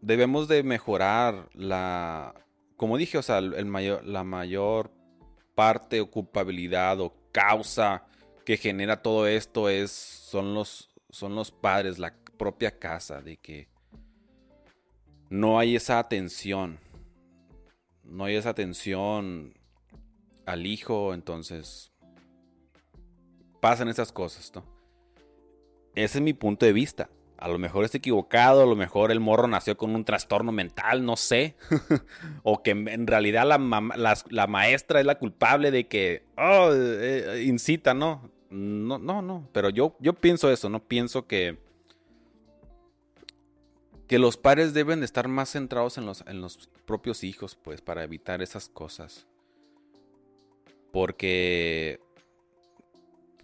[0.01, 2.35] debemos de mejorar la,
[2.77, 4.93] como dije, o sea, el mayor, la mayor
[5.55, 8.07] parte o culpabilidad o causa
[8.45, 13.69] que genera todo esto es, son los, son los padres, la propia casa, de que
[15.31, 16.81] no hay esa atención,
[18.05, 19.55] no hay esa atención
[20.45, 21.92] al hijo, entonces
[23.63, 24.65] pasan esas cosas, ¿no?
[25.95, 27.11] Ese es mi punto de vista.
[27.39, 31.05] A lo mejor está equivocado, a lo mejor el morro nació con un trastorno mental,
[31.05, 31.55] no sé.
[32.43, 38.33] o que en realidad la, maestra es la culpable de que, oh, eh, incita, ¿no?
[38.51, 39.49] No, no, no.
[39.53, 40.83] Pero yo, yo pienso eso, ¿no?
[40.83, 41.59] Pienso que,
[44.09, 47.81] que los padres deben de estar más centrados en los, en los propios hijos, pues,
[47.81, 49.29] para evitar esas cosas.
[50.91, 52.01] Porque,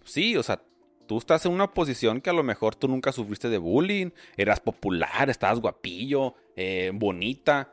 [0.09, 0.62] sí, o sea,
[1.07, 4.61] tú estás en una posición que a lo mejor tú nunca sufriste de bullying, eras
[4.61, 7.71] popular, estabas guapillo, eh, bonita,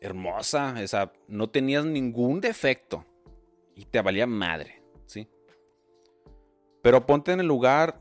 [0.00, 3.04] hermosa, o sea, no tenías ningún defecto
[3.74, 5.28] y te valía madre, ¿sí?
[6.82, 8.00] Pero ponte en el lugar,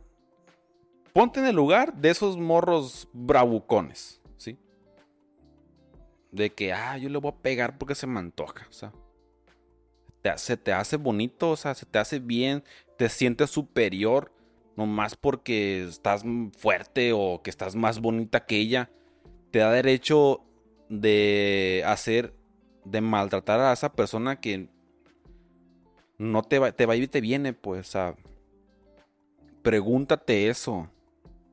[1.13, 4.57] ponte en el lugar de esos morros bravucones, ¿sí?
[6.33, 8.67] de que, ah, yo le voy a pegar porque se me antoja.
[8.67, 8.91] O sea,
[10.37, 12.63] se te hace bonito, o sea, se te hace bien,
[12.97, 14.31] te sientes superior,
[14.75, 16.23] nomás porque estás
[16.57, 18.89] fuerte o que estás más bonita que ella.
[19.51, 20.41] Te da derecho
[20.89, 22.33] de hacer,
[22.85, 24.69] de maltratar a esa persona que
[26.17, 28.15] no te va, te va y te viene, pues, o
[29.61, 30.89] pregúntate eso.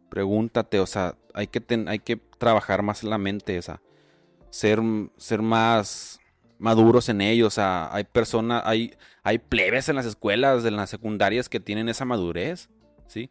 [0.09, 3.81] Pregúntate, o sea, hay que, hay que trabajar más en la mente, o sea,
[4.51, 4.81] ser,
[5.17, 6.21] ser más
[6.61, 7.49] maduros en ellos.
[7.49, 11.89] O sea, hay personas, hay, hay plebes en las escuelas, en las secundarias que tienen
[11.89, 12.71] esa madurez,
[13.09, 13.31] ¿sí?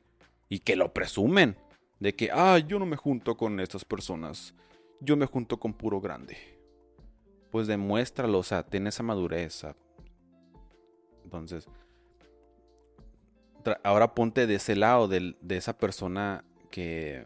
[0.49, 1.55] Y que lo presumen.
[1.99, 4.55] De que, ah, yo no me junto con estas personas.
[5.01, 6.37] Yo me junto con puro grande.
[7.51, 9.65] Pues demuéstralo, o sea, ten esa madurez.
[11.23, 11.67] Entonces,
[13.83, 17.25] ahora ponte de ese lado de, de esa persona que,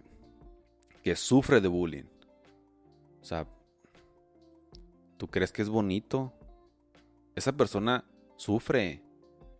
[1.03, 2.05] que sufre de bullying.
[3.21, 3.47] O sea,
[5.17, 6.33] ¿tú crees que es bonito?
[7.35, 9.01] Esa persona sufre,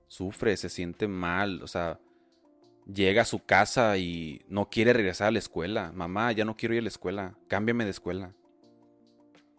[0.08, 2.00] sufre, se siente mal, o sea,
[2.86, 5.92] llega a su casa y no quiere regresar a la escuela.
[5.94, 8.34] Mamá, ya no quiero ir a la escuela, cámbiame de escuela.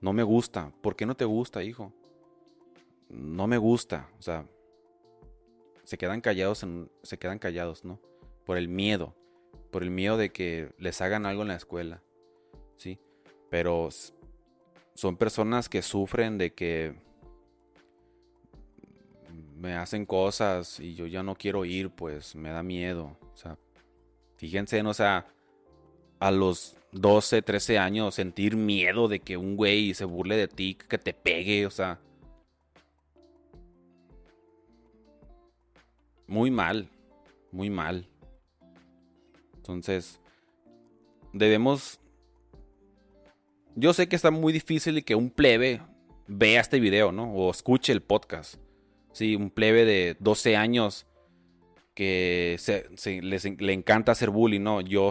[0.00, 0.72] No me gusta.
[0.82, 1.92] ¿Por qué no te gusta, hijo?
[3.08, 4.46] No me gusta, o sea,
[5.84, 6.66] se quedan callados,
[7.02, 8.00] se quedan callados, ¿no?
[8.44, 9.14] Por el miedo
[9.74, 12.00] por el miedo de que les hagan algo en la escuela,
[12.76, 13.00] ¿sí?
[13.50, 13.88] Pero
[14.94, 16.94] son personas que sufren de que
[19.56, 23.58] me hacen cosas y yo ya no quiero ir, pues me da miedo, o sea,
[24.36, 25.26] fíjense, o sea,
[26.20, 30.74] a los 12, 13 años sentir miedo de que un güey se burle de ti,
[30.74, 31.98] que te pegue, o sea,
[36.26, 36.88] muy mal,
[37.50, 38.08] muy mal.
[39.56, 40.20] Entonces,
[41.32, 42.00] debemos...
[43.76, 45.82] Yo sé que está muy difícil que un plebe
[46.28, 47.32] vea este video, ¿no?
[47.32, 48.56] O escuche el podcast.
[49.12, 51.06] Sí, un plebe de 12 años
[51.94, 52.56] que
[53.22, 54.80] le encanta hacer bullying, ¿no?
[54.80, 55.10] Yo,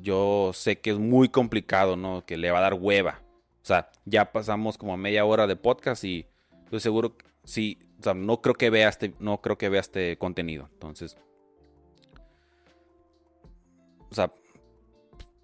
[0.00, 2.24] yo sé que es muy complicado, ¿no?
[2.24, 3.22] Que le va a dar hueva.
[3.62, 6.26] O sea, ya pasamos como media hora de podcast y
[6.64, 10.18] estoy seguro sí, o sea, no creo que vea este, no creo que vea este
[10.18, 10.68] contenido.
[10.72, 11.16] Entonces,
[14.10, 14.32] o sea,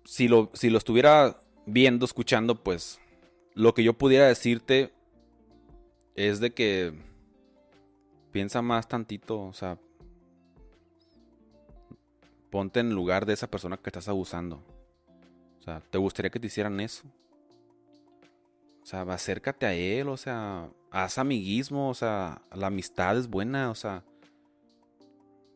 [0.04, 1.39] si lo, si lo estuviera
[1.72, 3.00] viendo, escuchando, pues
[3.54, 4.92] lo que yo pudiera decirte
[6.14, 6.92] es de que
[8.32, 9.78] piensa más tantito, o sea,
[12.50, 14.62] ponte en lugar de esa persona que estás abusando.
[15.58, 17.04] O sea, ¿te gustaría que te hicieran eso?
[18.82, 23.70] O sea, acércate a él, o sea, haz amiguismo, o sea, la amistad es buena,
[23.70, 24.04] o sea,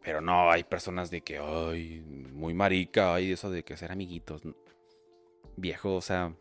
[0.05, 4.43] pero no, hay personas de que, ay, muy marica, ay, eso de que ser amiguitos.
[5.57, 6.35] Viejo, o sea.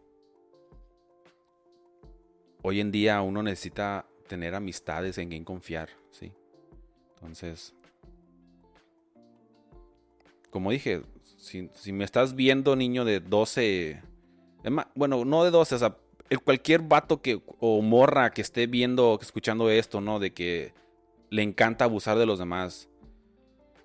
[2.62, 6.32] Hoy en día uno necesita tener amistades en quien confiar, ¿sí?
[7.16, 7.74] Entonces.
[10.50, 11.02] Como dije,
[11.38, 14.02] si, me estás viendo, niño de 12.
[14.96, 15.98] Bueno, no de 12, o sea,
[16.46, 20.20] cualquier vato que, o morra que esté viendo, escuchando esto, ¿no?
[20.20, 20.74] De que
[21.30, 22.88] le encanta abusar de los demás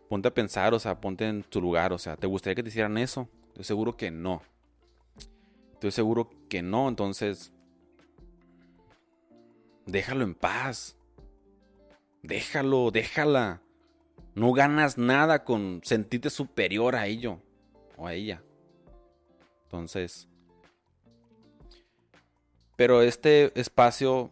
[0.08, 2.70] ponte a pensar, o sea, ponte en tu lugar, o sea, ¿te gustaría que te
[2.70, 3.28] hicieran eso?
[3.48, 4.42] Estoy seguro que no.
[5.78, 7.52] Estoy seguro que no, entonces
[9.86, 10.96] déjalo en paz.
[12.22, 13.62] Déjalo, déjala.
[14.34, 17.40] No ganas nada con sentirte superior a ello
[17.96, 18.42] o a ella.
[19.64, 20.28] Entonces,
[22.76, 24.30] pero este espacio,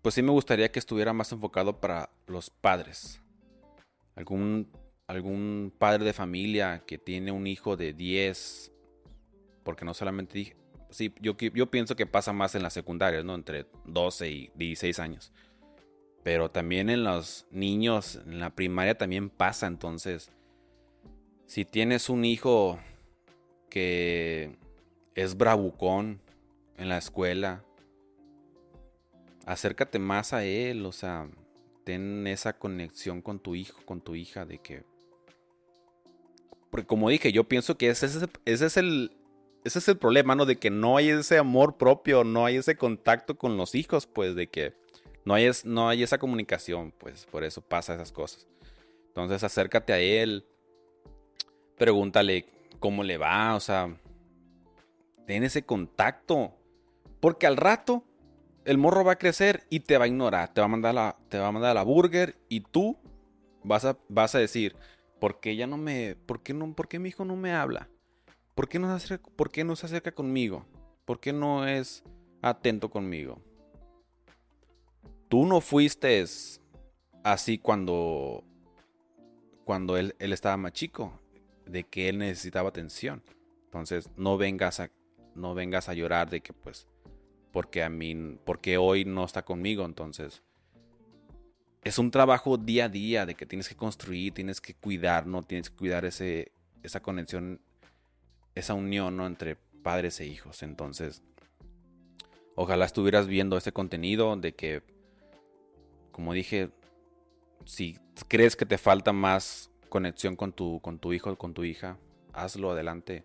[0.00, 3.22] pues sí me gustaría que estuviera más enfocado para los padres
[4.14, 4.68] algún,
[5.06, 8.72] algún padre de familia que tiene un hijo de 10,
[9.62, 10.56] porque no solamente dije,
[10.90, 13.34] sí, yo, yo pienso que pasa más en las secundarias, ¿no?
[13.34, 15.32] Entre 12 y 16 años.
[16.22, 20.30] Pero también en los niños, en la primaria también pasa, entonces,
[21.46, 22.78] si tienes un hijo
[23.68, 24.56] que
[25.14, 26.20] es bravucón
[26.76, 27.64] en la escuela,
[29.46, 31.28] acércate más a él, o sea,
[31.84, 34.84] ten esa conexión con tu hijo, con tu hija, de que...
[36.70, 38.06] Porque como dije, yo pienso que ese,
[38.44, 39.12] es el,
[39.64, 40.46] ese es el problema, ¿no?
[40.46, 44.34] De que no hay ese amor propio, no hay ese contacto con los hijos, pues
[44.34, 44.74] de que
[45.24, 48.46] no hay, no hay esa comunicación, pues por eso pasa esas cosas.
[49.08, 50.46] Entonces acércate a él,
[51.76, 52.46] pregúntale
[52.80, 53.96] cómo le va, o sea,
[55.26, 56.54] ten ese contacto.
[57.20, 58.04] Porque al rato
[58.64, 61.16] el morro va a crecer y te va a ignorar, te va a mandar la,
[61.28, 62.96] te va a mandar la burger y tú
[63.62, 64.76] vas a, vas a decir,
[65.20, 67.88] ¿por qué ya no me, por qué no, por qué mi hijo no me habla?
[68.54, 70.66] ¿Por qué no se acerca, por qué no se acerca conmigo?
[71.04, 72.04] ¿Por qué no es
[72.42, 73.40] atento conmigo.
[75.28, 76.22] Tú no fuiste
[77.22, 78.44] así cuando,
[79.64, 81.18] cuando él, él estaba más chico,
[81.64, 83.22] de que él necesitaba atención.
[83.64, 84.90] Entonces, no vengas a,
[85.34, 86.86] no vengas a llorar de que pues
[87.52, 90.42] porque a mí porque hoy no está conmigo, entonces
[91.84, 95.42] es un trabajo día a día de que tienes que construir, tienes que cuidar, no
[95.42, 97.60] tienes que cuidar ese esa conexión,
[98.54, 99.26] esa unión ¿no?
[99.26, 100.62] entre padres e hijos.
[100.62, 101.22] Entonces,
[102.54, 104.82] ojalá estuvieras viendo este contenido de que
[106.12, 106.70] como dije,
[107.64, 107.98] si
[108.28, 111.98] crees que te falta más conexión con tu, con tu hijo, con tu hija,
[112.32, 113.24] hazlo adelante.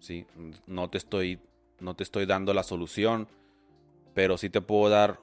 [0.00, 0.26] ¿sí?
[0.66, 1.38] No, te estoy,
[1.78, 3.28] no te estoy dando la solución,
[4.14, 5.20] pero sí te puedo dar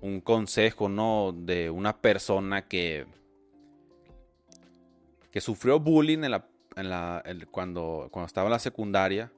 [0.00, 1.32] un consejo, ¿no?
[1.32, 3.06] De una persona que,
[5.30, 9.32] que sufrió bullying en la, en la, cuando, cuando estaba en la secundaria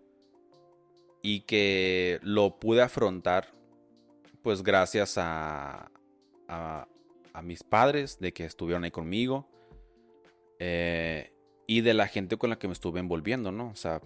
[1.22, 3.48] y que lo pude afrontar,
[4.42, 5.90] pues gracias a,
[6.48, 6.86] a,
[7.42, 9.48] mis padres, de que estuvieron ahí conmigo.
[10.58, 11.32] Eh,
[11.66, 13.70] y de la gente con la que me estuve envolviendo, ¿no?
[13.70, 14.00] O sea,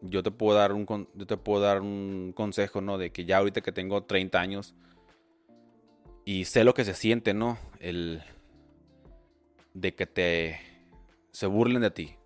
[0.00, 2.98] yo te puedo dar un, yo te puedo dar un consejo, ¿no?
[2.98, 4.74] De que ya ahorita que tengo 30 años
[6.24, 7.58] y sé lo que se siente, ¿no?
[7.80, 8.22] El
[9.74, 10.60] de que te
[11.32, 12.16] se burlen de ti.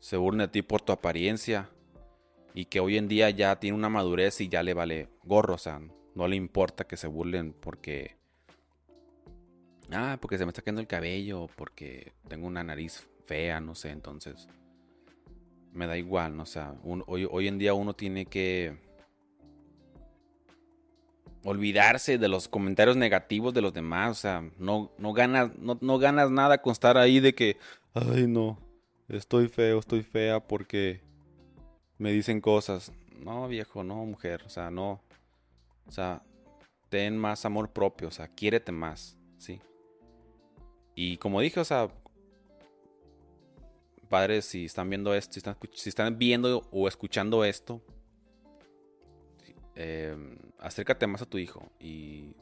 [0.00, 1.70] Se burlen de ti por tu apariencia
[2.54, 5.58] y que hoy en día ya tiene una madurez y ya le vale gorro, o
[5.58, 5.80] sea,
[6.14, 8.16] no le importa que se burlen porque
[9.92, 13.90] ah, porque se me está cayendo el cabello, porque tengo una nariz fea, no sé,
[13.90, 14.48] entonces
[15.72, 16.42] me da igual, ¿no?
[16.42, 18.76] o sea, hoy, en día uno tiene que
[21.44, 26.30] olvidarse de los comentarios negativos de los demás, o sea, no, no, ganas, no, ganas
[26.30, 27.56] nada con estar ahí de que,
[27.94, 28.58] ay no,
[29.08, 31.00] estoy feo, estoy fea porque
[31.98, 32.92] me dicen cosas.
[33.18, 35.02] No, viejo, no, mujer, o sea, no.
[35.86, 36.22] O sea,
[36.88, 39.60] ten más amor propio, o sea, quiérete más, ¿sí?
[40.94, 41.88] Y como dije, o sea,
[44.08, 45.40] padres, si están viendo esto,
[45.74, 47.82] si están, viendo o escuchando esto,
[49.78, 51.70] em, acércate más a tu hijo.
[51.78, 52.34] Y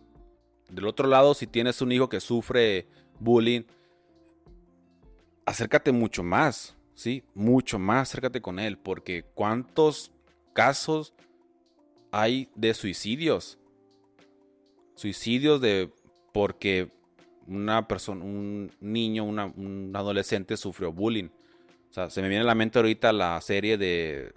[0.68, 2.87] del otro lado, si tienes un hijo que sufre
[3.20, 3.62] bullying,
[5.45, 7.22] acércate mucho más, ¿sí?
[7.34, 10.12] Mucho más, acércate con él, porque ¿cuántos
[10.53, 11.14] casos
[12.11, 13.59] hay de suicidios?
[14.95, 15.93] Suicidios de
[16.32, 16.89] porque
[17.47, 21.28] una persona, un niño, un adolescente sufrió bullying
[21.97, 24.32] sea, se me viene a la mente ahorita la serie de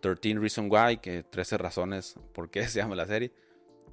[0.00, 3.32] 13 mm, Reasons Why, que 13 razones por qué se llama la serie,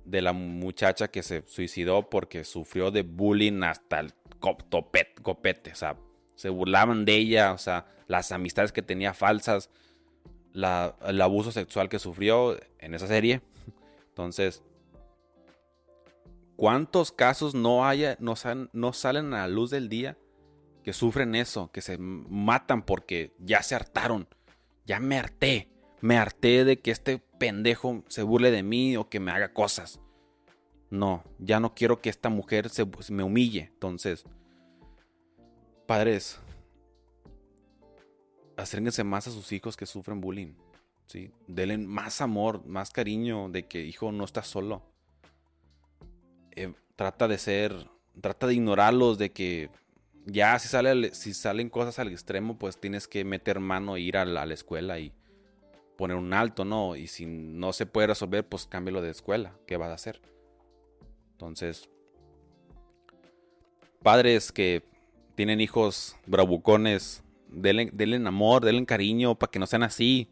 [0.03, 5.97] de la muchacha que se suicidó porque sufrió de bullying hasta el copete, o sea,
[6.35, 9.69] se burlaban de ella, o sea, las amistades que tenía falsas,
[10.53, 13.41] el abuso sexual que sufrió en esa serie.
[14.09, 14.61] Entonces,
[16.55, 18.35] ¿cuántos casos no, haya, no,
[18.73, 20.17] no salen a la luz del día
[20.85, 24.27] que sufren eso, que se matan porque ya se hartaron.
[24.85, 25.67] Ya me harté.
[26.01, 29.99] Me harté de que este pendejo se burle de mí o que me haga cosas.
[30.89, 33.69] No, ya no quiero que esta mujer se, me humille.
[33.73, 34.23] Entonces,
[35.85, 36.39] padres,
[38.55, 40.53] acérquense más a sus hijos que sufren bullying.
[41.07, 41.31] ¿sí?
[41.47, 44.83] Denle más amor, más cariño de que hijo no está solo.
[46.51, 47.89] Eh, trata de ser,
[48.21, 49.69] trata de ignorarlos, de que
[50.25, 54.17] ya si, sale, si salen cosas al extremo, pues tienes que meter mano e ir
[54.17, 55.13] a la, escuela y
[55.97, 56.95] poner un alto, ¿no?
[56.95, 59.55] Y si no se puede resolver, pues cámbialo de escuela.
[59.65, 60.21] ¿Qué vas a hacer?
[61.31, 61.89] Entonces,
[64.01, 64.83] padres que
[65.35, 70.29] tienen hijos bravucones, denle, denle amor, denle cariño para que no sean así.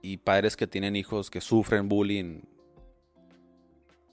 [0.00, 2.40] Y padres que tienen hijos que sufren bullying,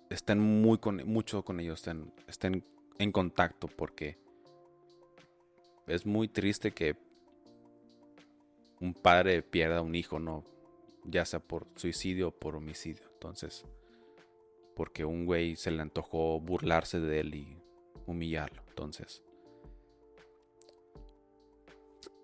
[0.10, 2.64] estén muy con, mucho con ellos, estén, estén
[3.00, 4.18] en contacto porque
[5.88, 6.96] es muy triste que
[8.80, 10.44] un padre pierda un hijo, ¿no?
[11.04, 13.04] Ya sea por suicidio o por homicidio.
[13.14, 13.66] Entonces,
[14.76, 17.58] porque un güey se le antojó burlarse de él y
[18.06, 18.64] humillarlo.
[18.70, 19.24] Entonces,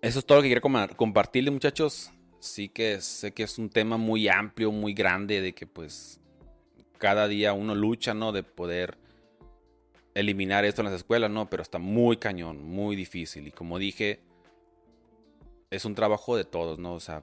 [0.02, 2.10] eso es todo lo que quería compartirle, muchachos.
[2.38, 6.20] Sí que sé que es un tema muy amplio, muy grande, de que pues
[6.98, 8.32] cada día uno lucha, ¿no?
[8.32, 8.98] De poder
[10.14, 13.48] eliminar esto en las escuelas, no, pero está muy cañón, muy difícil.
[13.48, 14.20] Y como dije,
[15.70, 16.94] es un trabajo de todos, ¿no?
[16.94, 17.22] O sea,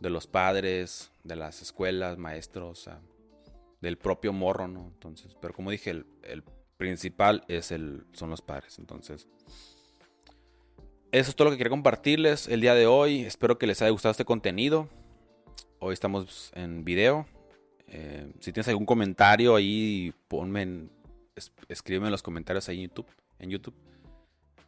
[0.00, 2.90] de los padres, de las escuelas, maestros,
[3.80, 4.86] del propio morro, ¿no?
[4.86, 6.44] Entonces, pero como dije, el,
[6.76, 8.78] principal es el, son los padres.
[8.80, 9.28] Entonces,
[11.12, 13.20] eso es todo lo que quería compartirles el día de hoy.
[13.20, 14.88] Espero que les haya gustado este contenido.
[15.78, 17.26] Hoy estamos en video.
[17.86, 20.90] Eh, si tienes algún comentario ahí, ponme en,
[21.68, 23.06] escríbeme en los comentarios ahí en YouTube.
[23.38, 23.74] En YouTube.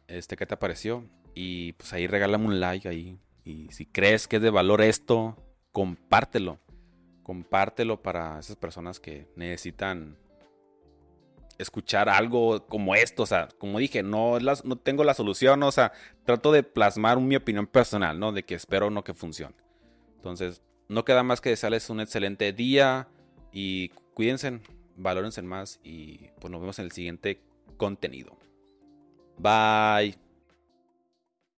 [0.07, 1.03] Este, ¿qué te pareció?
[1.35, 3.19] Y pues ahí regálame un like ahí.
[3.43, 5.37] Y si crees que es de valor esto,
[5.71, 6.59] compártelo.
[7.21, 10.17] Compártelo para esas personas que necesitan
[11.57, 13.23] escuchar algo como esto.
[13.23, 15.61] O sea, como dije, no, no tengo la solución.
[15.63, 15.91] O sea,
[16.23, 18.31] trato de plasmar mi opinión personal, ¿no?
[18.31, 19.55] De que espero no que funcione.
[20.15, 23.07] Entonces, no queda más que desearles un excelente día
[23.51, 24.59] y cuídense,
[24.95, 27.41] valórense más y pues nos vemos en el siguiente
[27.77, 28.37] contenido.
[29.37, 30.24] Bye.